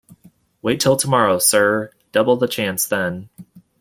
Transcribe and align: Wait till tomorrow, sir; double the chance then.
Wait 0.63 0.79
till 0.79 0.95
tomorrow, 0.95 1.37
sir; 1.37 1.91
double 2.11 2.35
the 2.35 2.47
chance 2.47 2.87
then. 2.87 3.29